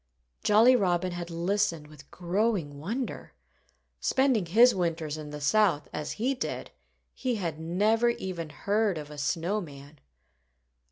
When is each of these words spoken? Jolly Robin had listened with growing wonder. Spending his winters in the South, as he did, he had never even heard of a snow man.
Jolly 0.43 0.75
Robin 0.75 1.11
had 1.11 1.29
listened 1.29 1.85
with 1.85 2.09
growing 2.09 2.79
wonder. 2.79 3.33
Spending 3.99 4.47
his 4.47 4.73
winters 4.73 5.15
in 5.15 5.29
the 5.29 5.39
South, 5.39 5.87
as 5.93 6.13
he 6.13 6.33
did, 6.33 6.71
he 7.13 7.35
had 7.35 7.59
never 7.59 8.09
even 8.09 8.49
heard 8.49 8.97
of 8.97 9.11
a 9.11 9.19
snow 9.19 9.61
man. 9.61 9.99